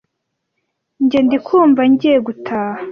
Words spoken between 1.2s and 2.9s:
ndikumva ngiye gutaha